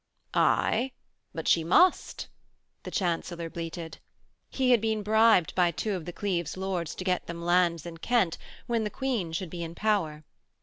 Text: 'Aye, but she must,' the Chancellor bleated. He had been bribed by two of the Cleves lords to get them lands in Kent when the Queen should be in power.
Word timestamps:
'Aye, 0.33 0.93
but 1.31 1.47
she 1.47 1.63
must,' 1.63 2.25
the 2.81 2.89
Chancellor 2.89 3.51
bleated. 3.51 3.99
He 4.49 4.71
had 4.71 4.81
been 4.81 5.03
bribed 5.03 5.53
by 5.53 5.69
two 5.69 5.93
of 5.93 6.05
the 6.05 6.11
Cleves 6.11 6.57
lords 6.57 6.95
to 6.95 7.03
get 7.03 7.27
them 7.27 7.45
lands 7.45 7.85
in 7.85 7.97
Kent 7.97 8.39
when 8.65 8.83
the 8.83 8.89
Queen 8.89 9.31
should 9.31 9.51
be 9.51 9.61
in 9.63 9.75
power. 9.75 10.23